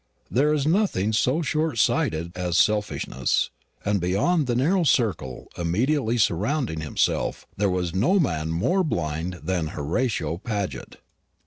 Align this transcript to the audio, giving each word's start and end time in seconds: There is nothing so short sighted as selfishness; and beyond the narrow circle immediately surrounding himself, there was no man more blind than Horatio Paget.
There 0.31 0.51
is 0.51 0.65
nothing 0.65 1.13
so 1.13 1.43
short 1.43 1.77
sighted 1.77 2.31
as 2.35 2.57
selfishness; 2.57 3.51
and 3.85 4.01
beyond 4.01 4.47
the 4.47 4.55
narrow 4.55 4.83
circle 4.83 5.47
immediately 5.59 6.17
surrounding 6.17 6.81
himself, 6.81 7.45
there 7.55 7.69
was 7.69 7.93
no 7.93 8.19
man 8.19 8.49
more 8.49 8.83
blind 8.83 9.41
than 9.43 9.67
Horatio 9.67 10.37
Paget. 10.39 10.97